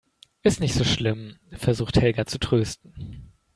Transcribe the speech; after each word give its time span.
Ist 0.41 0.59
nicht 0.59 0.73
so 0.73 0.83
schlimm, 0.83 1.37
versucht 1.51 2.01
Helga 2.01 2.25
zu 2.25 2.39
trösten. 2.39 3.31